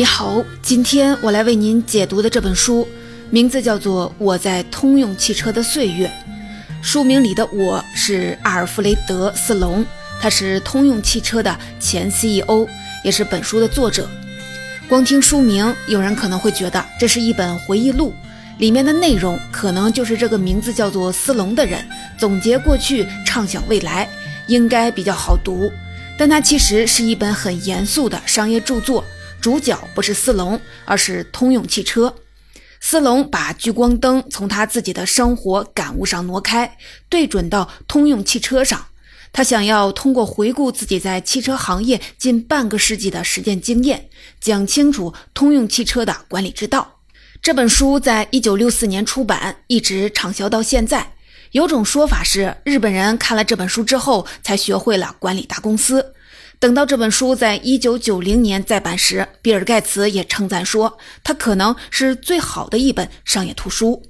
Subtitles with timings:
[0.00, 2.88] 你好，今天我来为您解读的这本书，
[3.28, 6.06] 名字叫做《我在通用汽车的岁月》。
[6.80, 9.84] 书名里的“我”是阿尔弗雷德·斯隆，
[10.18, 12.66] 他是通用汽车的前 CEO，
[13.04, 14.08] 也是本书的作者。
[14.88, 18.14] 光听书名，有人可能会觉得这是一本回忆录，
[18.56, 24.08] 里面的内容可能就是这个名字叫做斯隆的人总结过去，畅想未来，
[24.46, 25.70] 应该比较好读。
[26.16, 29.04] 但它其实是一本很严肃的商业著作。
[29.40, 32.14] 主角不是斯隆，而是通用汽车。
[32.80, 36.76] 斯隆把聚光灯从他自己的生活感悟上挪开，
[37.08, 38.86] 对准到通用汽车上。
[39.32, 44.08] 他想要通过回顾自己在汽车行业近半个世纪的实践经验，
[44.40, 46.96] 讲清楚通用汽车的管理之道。
[47.40, 51.12] 这本书在一九六四年出版，一直畅销到现在。
[51.52, 56.14] 有种说法是，日本人看了这本书之后，才学会了管理大公司。
[56.60, 64.02] 等到这本书在一九九零年再版时，比尔·盖茨也称赞说，它可能是最好的一本商业图书。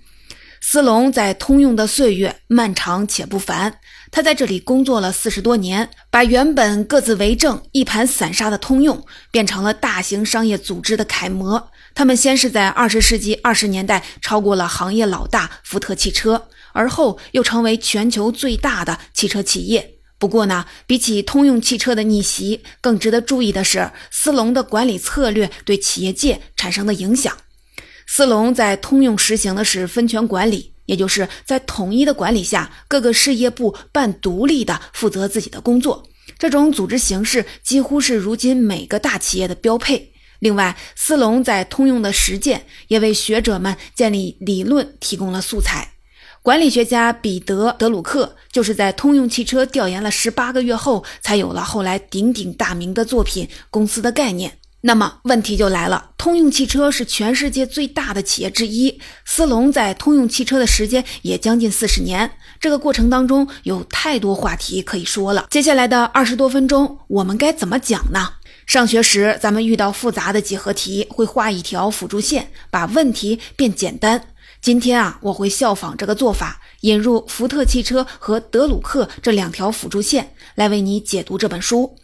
[0.60, 3.78] 斯隆在通用的岁月漫长且不凡，
[4.10, 11.70] 他在这里工作了四十多年，把原本各自为政、一盘散沙的通用变成了大型商业组织的楷模。
[11.94, 19.99] 他们先是在二十世纪二十年代超过了行业老大福特汽车，而后又成为全球最大的汽车企业。
[20.20, 27.34] 不过呢，比起通用汽车的逆袭，更值得注意的是斯隆的管理策略对企业界产生的影响。
[28.06, 36.06] 斯隆在通用实行的是分权管理，也就是在统一的管理下，各个事业部半独立的负责自己的工作。
[36.38, 40.12] 这种组织形式几乎是如今每个大企业的标配。
[40.40, 45.94] 另外，斯隆在通用的实践也为学者们建立理论提供了素材。
[46.42, 54.50] 管理学家彼得·德鲁克就是在通用汽车调研了十八个月后，才有了后来鼎鼎大名的作品《公司的概念》。
[54.80, 62.30] 那么问题就来了：通用汽车是全世界最大的企业之一，斯隆在通用汽车的时间也将近四十年。
[62.58, 65.46] 这个过程当中有太多话题可以说了。
[65.50, 68.30] 接下来的二十多分钟，我们该怎么讲呢？
[68.66, 74.28] 上学时，咱们遇到复杂的几何题，会画一条辅助线，把问题变简单。
[74.62, 81.96] 今天啊，我会效仿这个做法，引入福特汽车和德鲁克这两条辅助线，来为你解读这本书。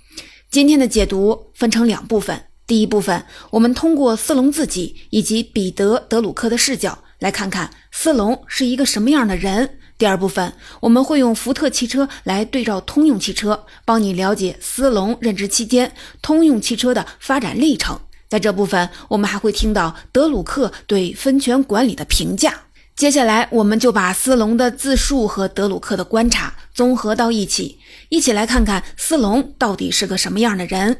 [0.50, 9.78] 今天的解读分成两部分，第一部分，我们通过斯隆自己以及彼得·德鲁克的视角，来看看斯隆是一个什么样的人。
[9.98, 15.92] 第二部分，我们会用福特汽车来对照通用汽车，帮你了解斯隆任职期间
[16.22, 18.00] 通用汽车的发展历程。
[18.28, 22.62] 在这部分，我们还会听到德鲁克对分权管理的评价。
[22.96, 27.78] 接下来，我们就把斯隆的自述和德鲁克的观察综合到一起，
[28.08, 30.96] 一起来看看斯隆到底是个什么样的人。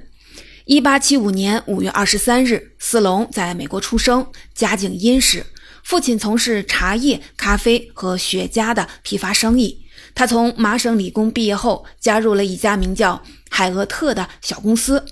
[0.67, 5.47] 一八七五年五月二十三日，斯隆在美国出生，家境殷实，
[5.83, 9.87] 父亲从事茶叶、咖啡和雪茄的批发生意。
[10.15, 15.03] 他从麻省理工毕业后，加入了一家名叫海厄特的小公司。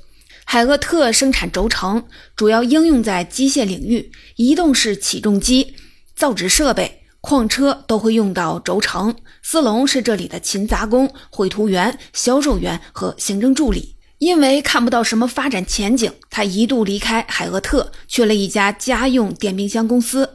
[0.44, 2.04] 海厄特生产轴承，
[2.36, 5.74] 主要应用在机械领域，移动式起重机、
[6.14, 9.14] 造纸设备、矿车都会用到轴承。
[9.42, 13.94] 斯隆是这里的勤杂工、绘图员、销售员和行政助理。
[14.18, 20.30] 因为看不到什么发展前景，他一度离开海厄特，去了一家家用电冰箱公司。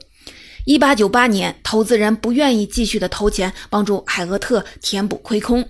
[0.66, 5.66] 一八九八年，投资人不愿意继续的投钱，帮助海厄特填补亏空。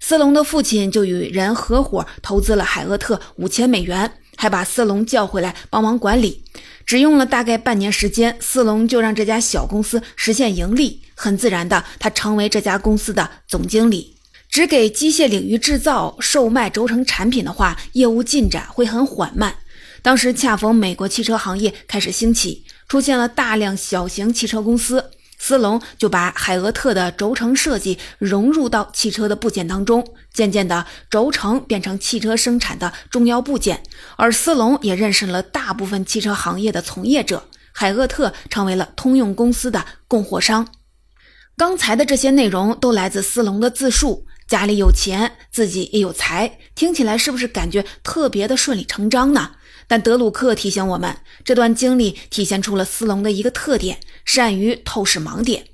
[0.00, 6.42] 斯隆的父亲就与人合伙投资了海厄特五千美元，还把斯隆叫回来帮忙管理。
[6.86, 11.02] 只用了大概半年时间，斯隆就让这家小公司实现盈利。
[11.14, 14.16] 很自然的，他成为这家公司的总经理。
[14.48, 19.56] 只给机械领域制造、售卖轴承产品的话，业务进展会很缓慢。
[20.00, 25.10] 当时恰逢美国汽车行业开始兴起，出现了大量小型汽车公司。
[25.38, 30.04] 斯隆就把海厄特的轴承设计融入到汽车的部件当中，
[30.34, 33.82] 渐渐的，轴承变成汽车生产的重要部件。
[34.16, 40.66] 而斯隆也认识了大部分汽车行业的从业者，海厄特成为了通用公司的供货商。
[41.56, 49.52] 刚才的这些内容都来自斯隆的自述，家里有钱，自己也有才，听起来是不是感觉特别的顺理成章呢？
[49.88, 55.64] 但德鲁克提醒我们，这段经历体现出了斯隆的一个特点：善于透视盲点。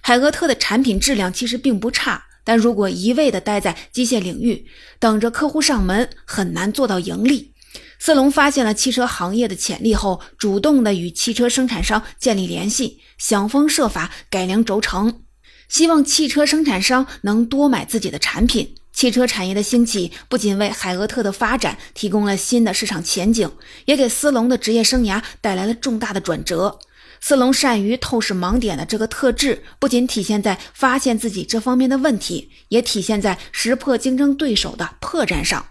[0.00, 4.64] 海厄特的产品质量其实并不差，但如果一味地待在机械领域，
[5.00, 7.52] 等着客户上门，很难做到盈利。
[7.98, 15.22] 斯隆发现了汽车行业的潜力后，主动地与汽车生产商建立联系，想方设法改良轴承，
[15.68, 18.76] 希望汽车生产商能多买自己的产品。
[18.98, 23.48] 汽车产业的兴起不仅为海俄特的发展提供了新的市场前景，
[23.84, 26.80] 也给斯隆的职业生涯带来了重大的转折。
[27.20, 35.64] 斯隆善于透视盲点的这个特质，不仅体现在发现自己这方面的问题，也体现在识破竞争对手的破绽上。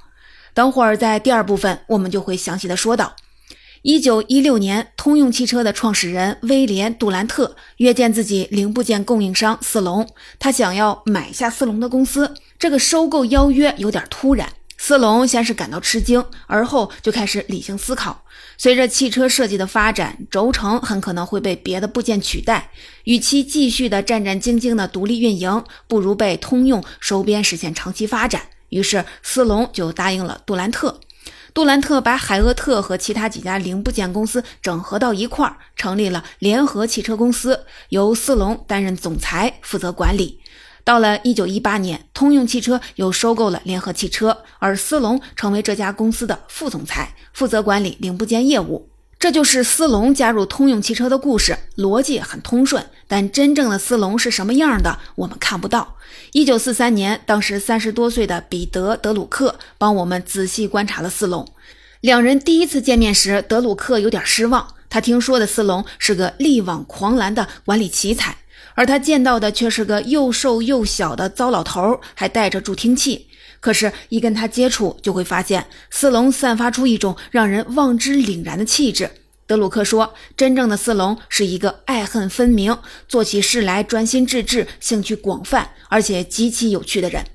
[0.53, 3.18] 等会儿在第二部分，我们就会详细的说到。
[3.81, 10.07] 一九一六年，通用汽车的创始人威廉·杜兰特约见自己零部件供应商斯隆，
[10.39, 12.33] 他想要买下斯隆的公司。
[12.59, 18.24] 这个收购邀约有点突然，斯隆先是感到吃惊，而后就开始理性思考。
[18.57, 22.71] 随着汽车设计的发展，轴承很可能会被别的部件取代，
[23.04, 28.42] 与其继续的战战兢兢的独立运营，不如被通用收编，实现长期发展。
[28.69, 31.00] 于是，斯隆就答应了杜兰特。
[31.53, 40.39] 杜兰特把海厄特和其他几家零部件公司整合到一块儿，成立了联合汽车公司，由斯隆担任总裁，负责管理。
[40.88, 48.88] 到了一九一八年，通用汽车又收购了联合汽车，而斯隆成为这家公司的副总裁，负责管理零部件业务。
[49.19, 52.86] 这就是斯隆加入通用汽车的故事，逻辑很通顺。
[53.06, 55.98] 但真正的斯隆是什么样的，我们看不到。
[56.31, 61.45] 一九四三年，当时三十多岁的彼得·德鲁克帮我们仔细观察了斯隆。
[62.00, 68.38] 两人第一次见面时，德鲁克有点失望，他听说的斯隆是个力挽狂澜的管理奇才。
[68.77, 73.25] 而他见到的却是个又瘦又小的糟老头，还带着助听器。
[73.59, 79.09] 可是，一跟他接触，就会发现斯隆散发出一种让人望之凛然的气质。
[79.47, 82.77] 德鲁克说：“真正的斯隆是一个爱恨分明、
[83.09, 87.25] 做起事来专心致志、兴趣广泛，而且极其有趣的人。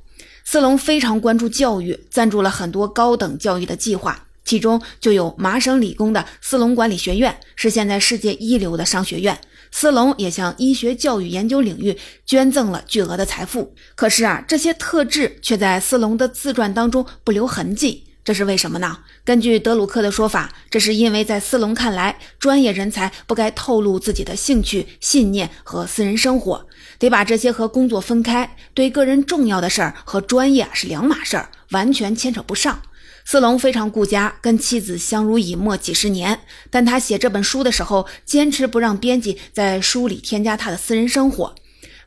[0.45, 9.37] 斯隆非常关注教育，赞助了很多高等教育的计划，其中就有麻省理工的斯隆管理学院，是现在世界一流的商学院。”
[9.73, 18.99] 斯隆也向医学教育研究领域捐赠了巨额的财富，可是啊，这些特质却在斯隆的自传当中不留痕迹，这是为什么呢？
[19.25, 26.67] 根据德鲁克的说法，这是因为在斯隆看来，专业人才不该透露自己的兴趣、信念和私人生活，
[26.99, 32.83] 得把这些和工作分开，对个人重要的事儿和专业是两码事儿，完全牵扯不上。
[33.25, 36.41] 斯隆非常顾家，跟妻子相濡以沫几十年。
[36.71, 41.55] 但他写这本书的时候，坚持不让编辑在书里添加他的私人生活。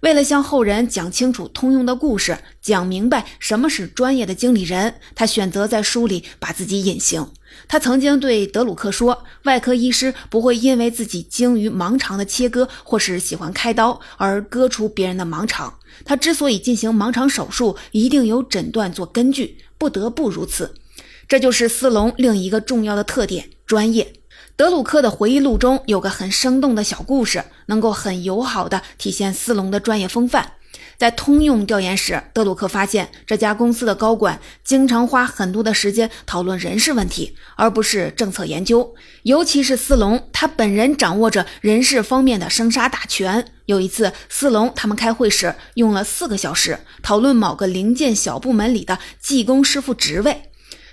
[0.02, 7.26] 为了向后人讲清楚通用的故事，讲明白什么是专业的经理人，他选择在书里把自己隐形。
[7.68, 15.74] 他曾经对德鲁克说：“外科医师不会因为自己精于盲肠的切割或是喜欢开刀而割除别人的盲肠。
[16.04, 20.76] 他之所以进行盲肠手术，一定有诊断做根据，不得不如此。”
[21.28, 24.14] 这就是斯隆另一个重要的特点——专业。
[24.56, 30.54] 德鲁克的回忆录中有个很生动的小故事，能够很友好地体现斯隆的专业风范。
[30.98, 38.94] 在通用调研时，德鲁克发现这家公司的高管经常花很多的时间讨论人事问题，而不是政策研究。
[39.24, 43.46] 尤其是斯隆，他本人掌握着人事方面的生杀大权。
[43.66, 50.44] 有一次，斯隆他们开会时用了四个小时讨论某个零件小部门里的技工师傅职位。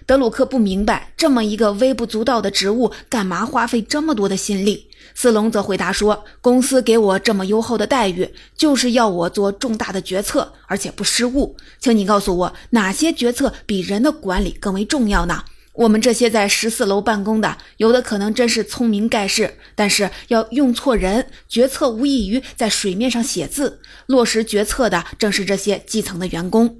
[0.06, 4.88] 德鲁克不明白，这么一个微不足道的职务，干嘛花费这么多的心力？
[5.14, 11.54] 斯隆则回答说：“公司给我这么优厚的待遇，就是要我做重大的决策，而且不失误。
[11.78, 15.44] 请你告诉我，哪些决策比人的管理更为重要呢？
[15.74, 23.80] 我们这些在十四楼办公的，有的可能真是聪明盖世，但是要用错人，决策无异于在水面上写字。
[24.06, 26.78] 落实决策的，正是这些基层的员工。”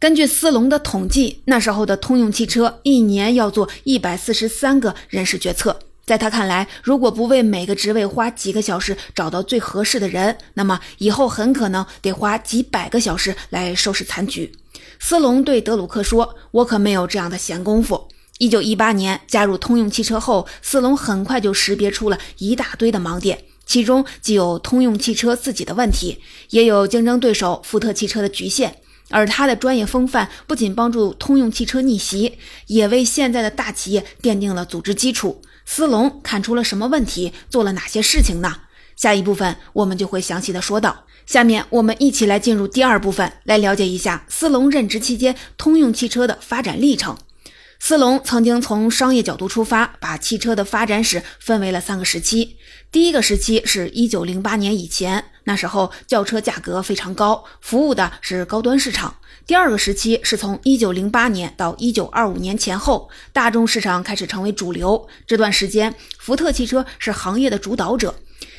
[0.00, 5.78] 根据斯隆的统计，那时候的通用汽车一年要做一百四十三个人事决策。
[6.06, 14.50] 在他看来，如果不为每个职位花几个小时找到最合适的人，那么以后很可能得花几百个小时来收拾残局。
[14.98, 18.08] 斯隆对德鲁克说：“我可没有这样的闲工夫。”
[18.40, 28.76] 一九一八年加入通用汽车后，斯隆很快就识别出了一大堆的盲点，其中既有通用汽车自己的问题，也有竞争对手福特汽车的局限。
[29.10, 32.38] 而他的专业风范不仅帮助通用汽车逆袭，
[32.68, 35.42] 也为现在的大企业奠定了组织基础。
[35.66, 38.56] 斯隆看出了什么问题，做了哪些事情呢？
[38.96, 41.04] 下一部分我们就会详细的说到。
[41.26, 47.16] 下面我们一起来进入第二部分，来了解一下斯隆任职期间通用汽车的发展历程。
[47.82, 52.58] 斯隆曾经从商业角度出发，把汽车的发展史分为了三个时期。
[52.92, 59.16] 第一个时期是一九零八年以前，那时候轿车价格非常高，服务的是高端市场。
[59.46, 65.08] 第二个时期是从一九零八年到一九二五年前后，大众市场开始成为主流。
[65.26, 68.14] 这段时间，福特汽车是行业的主导者。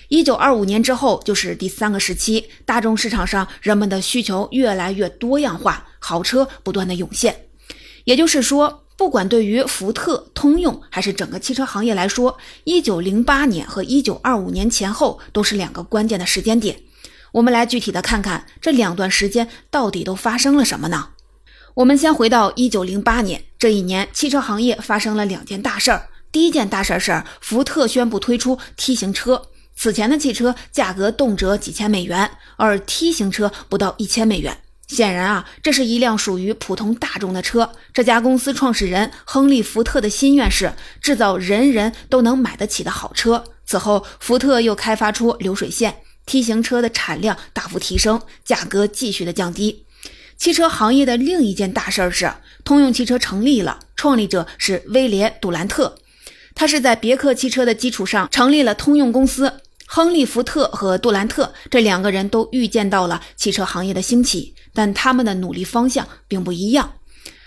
[0.10, 5.88] 一九二五年之后就是第三个时期，大众市场上人们的需求越来越多样化。
[6.00, 7.46] 好车不断的涌现。
[8.06, 16.80] 也就是说，不管对于福特、通用还是整个汽车行业来说，一九零八年和一九二五年前后都是两个关键的时间点。
[17.32, 21.08] 我们来具体的看看这两段时间到底都发生了什么呢？
[21.74, 26.10] 我们先回到一九零八年这一年，汽车行业发生了两件大事儿。
[26.32, 29.48] 第一件大事儿是福特宣布推出 T 型车。
[29.76, 34.60] 此前的汽车价格动辄几千美元，而 T 型车不到一千美元。
[34.92, 37.72] 显然啊，这是一辆属于普通大众的车。
[37.94, 43.42] 这家公司创始人亨利·福特的心愿是制造人人都能买得起的好车。
[43.66, 49.86] 此后，福特又开发出流水线 T 型车的产量大幅提升，价格继续的降低。
[50.36, 52.30] 汽车行业的另一件大事儿是，
[52.66, 55.96] 通用汽车成立了，创立者是威廉·杜兰特，
[56.54, 59.54] 他是在别克汽车的基础上成立了通用公司。
[59.94, 66.94] 亨利·福特和杜兰特这两个人都预见到了汽车行业的兴起，但他们的努力方向并不一样。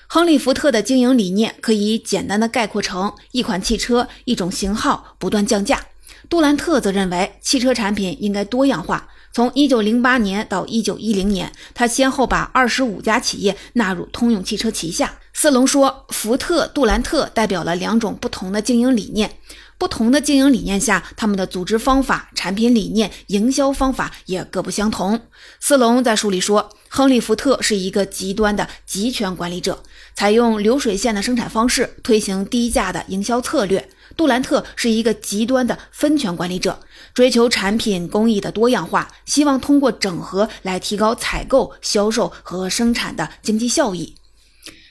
[0.06, 5.80] 亨利·福特的经营理念可以简单的概括成一款汽车、一种型号不断降价。
[6.28, 9.08] 杜兰特则认为汽车产品应该多样化。
[9.32, 15.18] 从一九零八年到一九一零年，他先后把二十五家企业纳入通用汽车旗下。
[15.32, 19.28] 斯隆说，福特、杜兰特代表了两种不同的经营理念，
[19.76, 25.20] 不同的经营理念下，他们的组织方法、产品理念、营销方法也各不相同。
[25.60, 29.82] 斯隆在书里说，亨利·福特是一个极端的集权管理者，
[30.14, 33.88] 采用流水线的生产方式，推行低价的营销策略。
[34.16, 36.78] 杜兰特是一个极端的分权管理者，
[37.12, 44.14] 追求产品工艺的多样化，希望通过整合来提高采购、销售和生产的经济效益。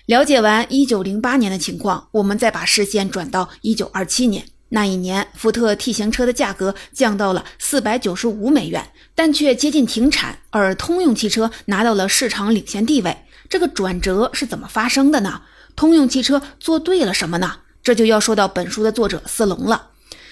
[0.07, 4.45] 了解完1908年的情况，我们再把视线转到1927年。
[4.73, 13.15] 那一年，福特 T 型车的价格降到了495美元，但却接近停产，而通用汽车拿到了市场领先地位。
[13.47, 15.43] 这个转折是怎么发生的呢？
[15.75, 17.57] 通用汽车做对了什么呢？
[17.83, 19.89] 这就要说到本书的作者斯隆了。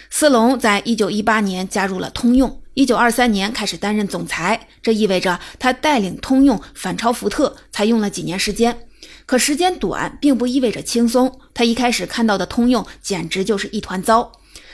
[0.09, 8.87] 斯隆在一九一八年加入了通用，一九二三年开始担任总裁，这意味着他带领通用反超福特才用了几年时间。
[9.31, 14.29] 可时间短并不意味着轻松，他一开始看到的通用简直就是一团糟。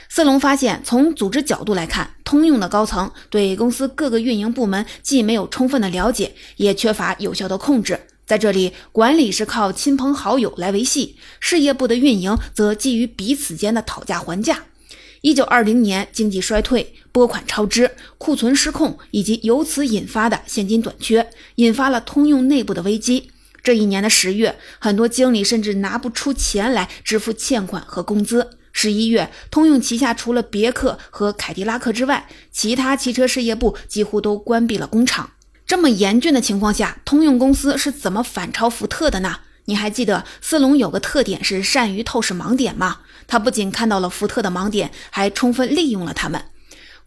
[0.09, 7.99] 斯隆发现，从组织角度来看，通用的高层对公司各个运营部门既没有充分的了解，也缺乏有效的控制。
[8.25, 14.63] 在这里，管理是靠亲朋好友来维系，事业部的运营则基于彼此间的讨价还价。
[15.21, 23.29] 一九二零年，经济衰退、拨款超支、库存失控，以及由此引发的现金短缺，引发了通用内部的危机。
[23.67, 28.51] 这一年的十月，很多经理甚至拿不出钱来支付欠款和工资。
[28.71, 35.31] 十一月，通用旗下除了别克和凯迪拉克之外，其他汽车事业部几乎都关闭了工厂。
[35.65, 39.39] 这么严峻的情况下，通用公司是怎么反超福特的呢？
[39.65, 42.99] 你还记得斯隆有个特点是善于透视盲点吗？
[43.27, 46.41] 他不仅看到了福特的盲点，还充分利用了他们。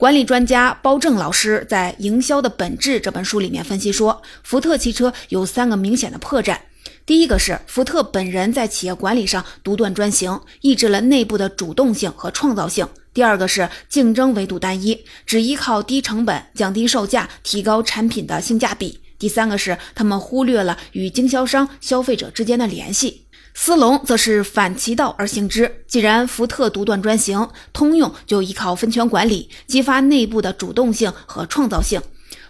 [0.00, 6.57] 管理专家包正老师在《营销的本质》这本书里面分析说，福特汽车有三个明显的破绽。
[7.04, 12.88] 第一个是福特本人在企业管理上独断专行，抑制了内部的主动性和创造性。
[13.12, 19.00] 第二个是竞争维度单一，只依靠低成本降低售价，提高产品的性价比。
[19.19, 23.26] 第三个是他们忽略了与经销商、消费者之间的联系。
[23.62, 32.00] 斯隆则是反其道而行之，既然福特独断专行，通用就依靠分权管理，激发内部的主动性和创造性。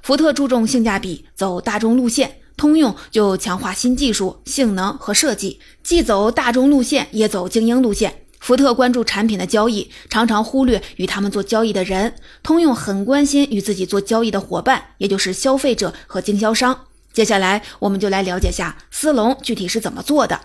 [0.03, 8.15] 福特注重性价比，走大众路线；通用就强化新技术、性能和设计，既走大众路线，也走精英路线。
[8.39, 12.13] 福特关注产品的交易，常常忽略与他们做交易的人；
[12.45, 16.83] 通用很关心与自己做交易的伙伴，也就是消费者和经销商。
[17.13, 20.41] 接下来，我们就来了解下斯隆具体是怎么做的。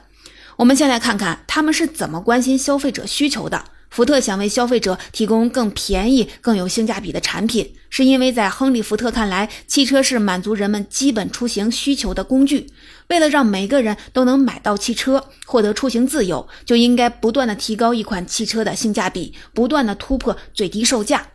[0.58, 3.66] 我们先来看看他们是怎么关心消费者需求的。
[3.90, 12.68] 福特想为消费者提供更便宜、更有性价比的产品，是因为在亨利·福特看来，汽车是满足人们基本出行需求的工具。
[13.08, 21.28] 为了让每个人都能买到汽车，获得出行自由，就应该不断的提高一款汽车的性价比，不断的突破最低售价。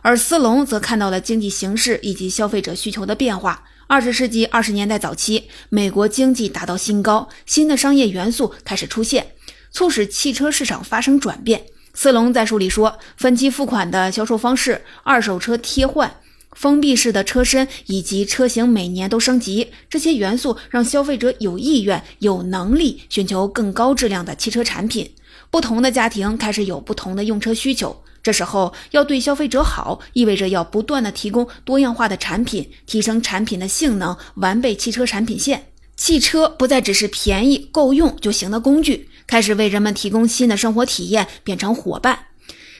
[0.00, 3.64] 而斯隆则看到了经济形势以及消费者需求的变化。
[3.88, 9.28] 二十世纪二十年代早期，美国经济达到新高，新的商业元素开始出现，
[9.70, 11.62] 促使汽车市场发生转变。
[11.94, 16.12] 斯隆在书里说，分期付款的销售方式、二手车贴换、
[16.52, 25.08] 封闭式的车身以及车型每年都升级，这些元素让消费者有意愿、有能力寻求更高质量的汽车产品。
[25.48, 35.68] 不同的家庭开始有不同的用车需求，这时候要对消费者好，意味着要不断的提供多样化的产品，提升产品的性能，完备汽车产品线。
[35.96, 42.18] 汽车不再只是便宜够用就行的工具，开始为人们提供新的生活体验，变成伙伴。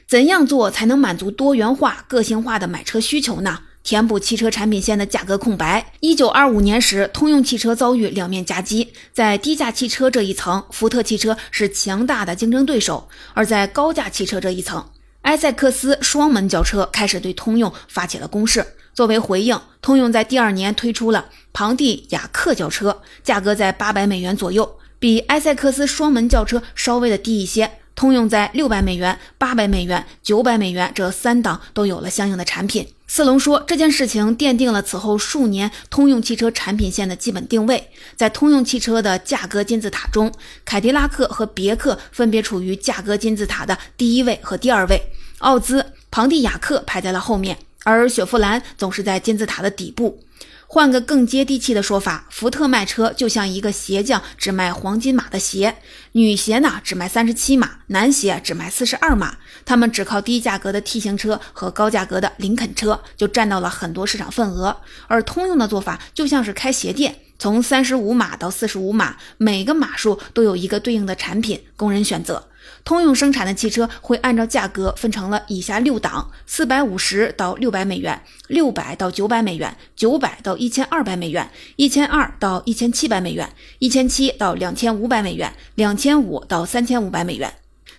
[0.09, 3.61] 怎样做才能满足多元化、个性化的买车需求呢？
[3.85, 5.93] 填补汽车产品线的价格空白。
[6.01, 14.85] 一九二五年时，通用汽车遭遇两面夹击，在低价汽车这一层，福特汽车是强大的竞争对手；而在高价汽车这一层，
[15.27, 18.65] 埃塞克斯双门轿车开始对通用发起了攻势。
[18.95, 27.69] 作为回应，通用在第二年推出了庞蒂雅克轿车，价格在八百美元左右，比埃塞克斯双门轿车稍微的低一些。
[27.97, 32.87] 通用在六百美元、八百美元、九百美元这三档都有了相应的产品。
[33.17, 37.89] 斯隆说，这件事情奠定了此后数年通用汽车产品线的基本定位。
[38.15, 40.31] 在通用汽车的价格金字塔中，
[40.67, 45.01] 凯迪拉克和别克分别处于价格金字塔的第一位和第二位，
[45.39, 50.23] 奥兹、庞蒂亚克排在了后面，而雪佛兰总是在金字塔的底部。
[50.69, 55.77] 换个更接地气的说法，福特卖车就像一个鞋匠只卖黄金码的鞋，
[56.13, 59.37] 女鞋呢只卖三十七码，男鞋只卖四十二码。
[59.65, 64.77] 他们只靠低价格的 T 型车和高价格的林肯车就占到了很多市场份额。
[65.07, 72.49] 而通用的做法就像是开鞋店，从三十五码到四十五码，每个码数都有一个对应的产品供人选择。
[72.87, 87.53] 通用生产的汽车会按照价格分成了以下六档：四百五十到六百美元，六百到九百美元，九百到一千二百美元，一千二到一千七百美元，一千七到两千五百美元，两千五到三千五百美元。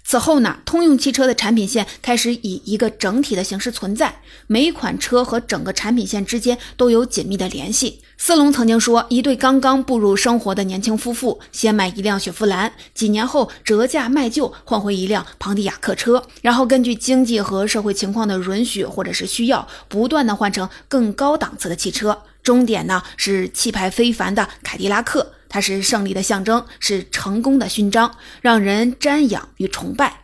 [0.09, 8.01] 此后呢，通用汽车的产品线开始以一个整体的形式存在，每款车和整个产品线之间都有紧密的联系。
[8.17, 25.33] 斯隆曾经说，一对刚刚步入生活的年轻夫妇先买一辆雪佛兰，几年后折价卖旧换回一辆庞蒂亚克车，然后根据经济和社会情况的允许或者是需要，不断的换成更高档次的汽车，终点呢是气派非凡的凯迪拉克。
[25.49, 30.21] 它是胜利的象征，是成功的勋章，让人瞻仰与崇拜。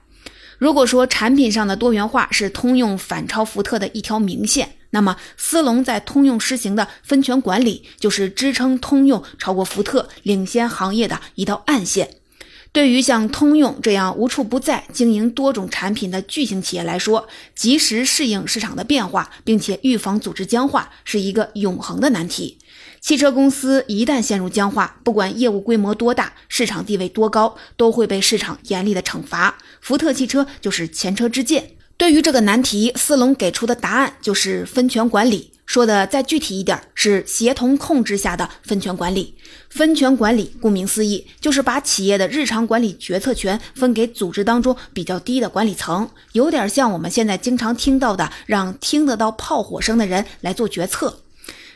[0.57, 12.15] 如果说产品上的多元化是通用反超福特的一条明线，那么斯隆在通用施行的分权管理，就是支撑通用超过福特、领先行业的一道暗线。
[12.71, 22.57] 对于像通用这样无处不在经营多种产品的巨型企业来说，及时适应市场的变化，并且预防组织僵化，是一个永恒的难题。
[23.03, 29.57] 汽车公司一旦陷入僵化，不管业务规模多大，市场地位多高，都会被市场严厉的惩罚。
[29.81, 31.71] 福特汽车就是前车之鉴。
[31.97, 35.51] 对于这个难题，斯隆给出的答案就是分权管理。
[35.65, 39.35] 说的再具体一点，是协同控制下的分权管理。
[39.69, 51.22] 分权管理顾名思义，就是把企业的日常管理决策权分给组织当中比较低的管理层，有点像我们现在经常听到的，让听得到炮火声的人来做决策。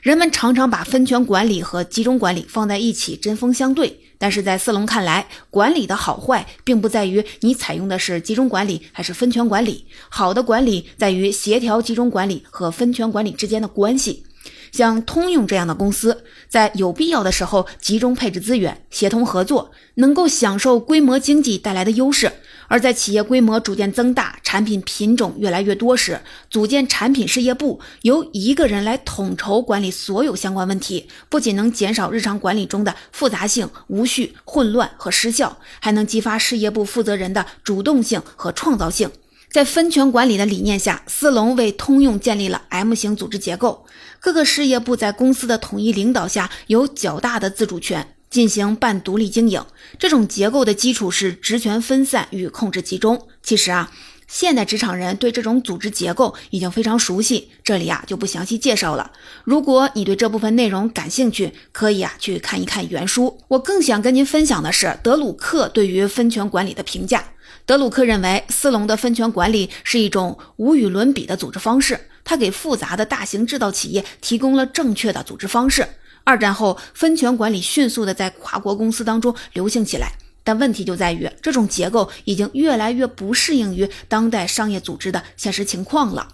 [0.07, 14.23] 人们常常把分权管理和集中管理放在一起针锋相对，但是在斯隆看来，管理的好坏并不在于你采用的是集中管理还是分权管理，好的管理在于协调集中管理和分权管理之间的关系。
[14.71, 22.31] 像通用这样的公司，在有必要的时候集中配置资源，协同合作，能够享受规模经济带来的优势。
[22.67, 39.09] 而在企业规模逐渐增大，产品品种越来越多时，组建产品事业部，由一个人来统筹管理所有相关问题，不仅能减少日常管理中的复杂性、无序、混乱和失效，还能激发事业部负责人的主动性和创造性。
[39.49, 43.85] 在分权管理的理念下，斯隆为通用建立了 M 型组织结构，
[44.19, 48.16] 各个事业部在公司的统一领导下有较大的自主权。
[48.29, 49.63] 进行半独立经营，
[49.97, 53.27] 这种结构的基础是职权分散与控制集中。
[53.41, 53.91] 其实啊，
[54.27, 59.11] 现代职场人对这种组织结构已经非常熟悉，这里啊就不详细介绍了。
[59.45, 63.39] 如果你对这部分内容感兴趣，可以啊去看一看原书。
[63.47, 67.23] 我更想跟您分享的是德鲁克对于分权管理的评价。
[67.65, 75.87] 德鲁克认为，斯隆的分权管理是一种无与伦比的组织方式，他给复杂的大型制造企业提供了正确的组织方式。
[76.27, 80.11] 二战后，分权管理迅速的在跨国公司当中流行起来，
[80.43, 86.27] 但问题就在于这种结构已经越来越不适应于当代商业组织的现实情况了。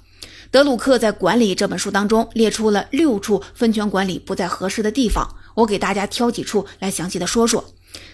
[0.49, 7.63] 德鲁克在《管理》这本书当中列出了六处分权管理不再合适的地方，我给大家挑几处来详细的说说。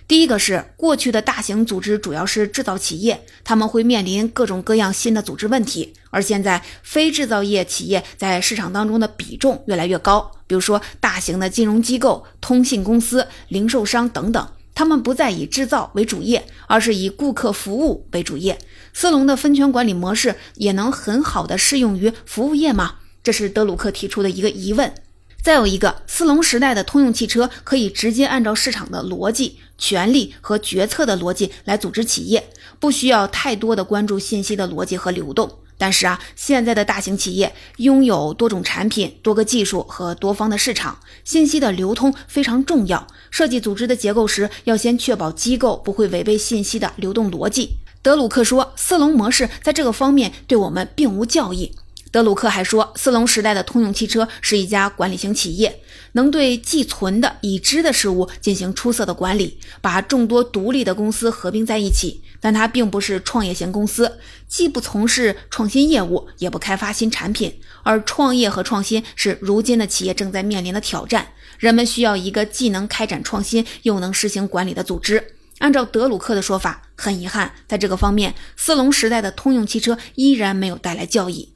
[0.08, 5.94] 第一个是过去的大型组织主要是制造企业，他们会面临各种各样新的组织问题。
[6.10, 18.58] 而现在非制造业企业在市场当中的比重越来越高，比如说大型的金融机构、通信公司、零售商等等，他们不再以制造为主业，而是以顾客服务为主业。
[18.92, 22.96] 斯隆的分权管理模式也能很好的适用于服务业吗？
[23.22, 24.92] 这是德鲁克提出的一个疑问。
[25.42, 32.50] 再有一个，斯隆时代的通用汽车可以直接按照市场的逻辑、权力和决策的逻辑来组织企业，
[32.80, 35.50] 不需要太多的关注信息的逻辑和流动。
[35.78, 43.08] 但是啊，现在的大型企业拥有多种产品、多个技术和多方的市场，信息的流通非常重要。
[43.32, 47.78] 设计组织的结构时，要先确保机构不会违背信息的流动逻辑。
[48.02, 51.72] 德鲁克说，斯隆模式在这个方面对我们并无教益。
[52.12, 55.80] 德鲁克还说，斯隆时代的通用汽车是一家管理型企业，
[56.14, 62.22] 能对既存的已知的事物进行出色的管理，把众多独立的公司合并在一起。
[62.42, 64.18] 但它并不是创业型公司，
[64.48, 67.60] 既不从事创新业务，也不开发新产品。
[67.84, 75.34] 而创业和创新是如今的企业正在面临的挑战，人们需要一个既能开展创新又能实行管理的组织。
[75.58, 81.50] 按照德鲁克的说法，很遗憾，在这个方面，斯隆时代的通用汽车依然没有带来教益。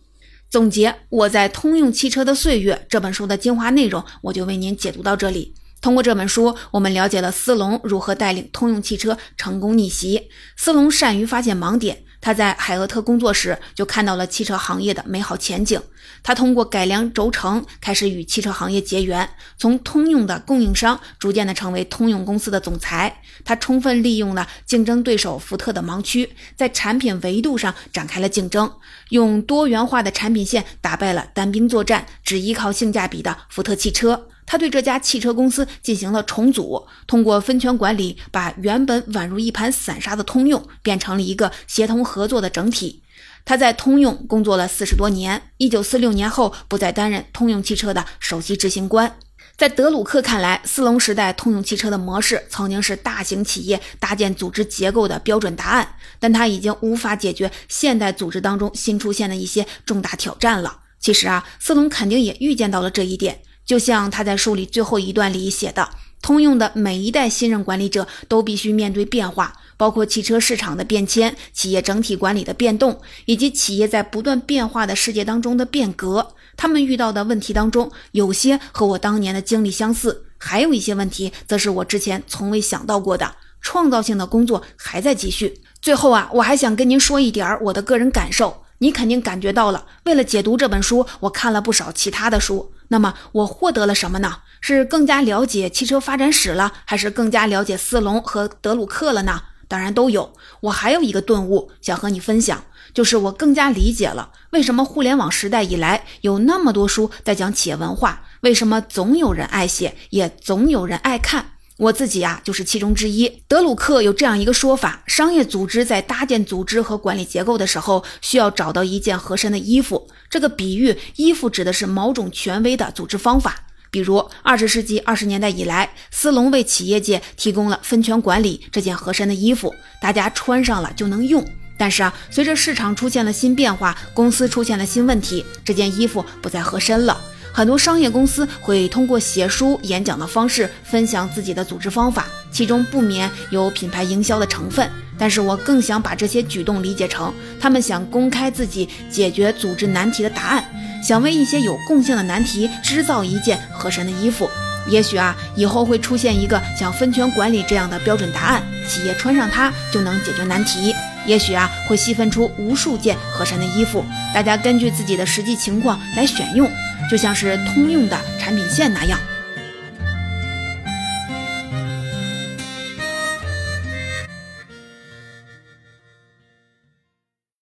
[0.53, 5.55] 总结我在通用汽车的岁月这本书的精华内容，我就为您解读到这里。
[5.81, 10.29] 通过这本书，我们了解了斯隆如何带领通用汽车成功逆袭。
[10.55, 12.02] 斯隆善于发现盲点。
[12.23, 15.81] 他在海厄特工作时就看到了汽车行业的美好前景。
[16.23, 23.21] 他通过改良轴承开始与汽车行业结缘，从通用的供应商逐渐的成为通用公司的总裁。
[23.43, 28.71] 他充分利用了竞争对手福特的盲区，在产品维度上展开了竞争，
[29.09, 34.29] 用多元化的产品线打败了单兵作战、只依靠性价比的福特汽车。
[34.45, 43.01] 他对这家汽车公司进行了重组，通过分权管理，把原本宛如一盘散沙的通用变成了一个协同合作的整体。
[43.45, 49.17] 他在通用工作了四十多年，一九四六年后不再担任通用汽车的首席执行官。
[49.55, 60.79] 在德鲁克看来，斯隆时代通用汽车的模式曾经是大型企业搭建组织结构的标准答案，但它已经无法解决现代组织当中新出现的一些重大挑战了。
[60.99, 63.41] 其实啊，斯隆肯定也预见到了这一点。
[63.65, 65.89] 就像他在书里最后一段里写的，
[66.21, 76.35] 通用的每一代新任管理者都必须面对变化，包括汽车市场的变迁、企业整体管理的变动，以及企业在不断变化的世界当中的变革。
[76.55, 83.35] 他们遇到的问题当中，有些和我当年的经历相似，还有一些问题则是我之前从未想到过的。
[83.65, 85.61] 创造性的工作还在继续。
[85.81, 89.85] 最后啊，我还想跟您说一点我的个人感受，你肯定感觉到了。
[90.03, 92.73] 为了解读这本书，我看了不少其他的书。
[92.89, 94.39] 那么我获得了什么呢？
[94.61, 99.41] 是更加了解汽车发展史了，还是更加了解斯隆和德鲁克了呢？
[99.67, 100.33] 当然都有。
[100.61, 111.52] 我还有一个顿悟想和你分享，就是我更加理解了为什么互联网时代以来有那么多书在讲企业文化，为什么总有人爱写，也总有人爱看。
[111.83, 113.27] 我自己呀，就是其中之一。
[113.45, 120.07] 德鲁克有这样一个说法：商业组织在搭建组织和管理结构的时候，需要找到一件合身的衣服。
[120.29, 123.65] 这个比喻，衣服指的是某种权威的组织方法。
[123.91, 131.45] 比如，二十世纪二十年代以来，斯隆为企业界提供了分权管理这件合身的衣服，大家穿上了就能用。
[131.77, 137.19] 但是啊，随着市场出现了新变化，公司出现了新问题，这件衣服不再合身了。
[137.53, 144.89] 很多商业公司会通过写书、演讲的方式分享自己的组织方法，其中不免有品牌营销的成分。
[145.19, 150.65] 但是我更想把这些举动理解成，他们想公开自己解决组织难题的答案，
[151.03, 154.49] 想为一些有共性的难题制造一件合身的衣服。
[154.89, 160.93] 也许啊，以后会出现一个像分权管理这样的标准答案，企业穿上它就能解决难题。
[161.27, 166.67] 也许啊，会细分出无数件合身的衣服，大家根据自己的实际情况来选用。
[167.09, 169.19] 就像是通用的产品线那样。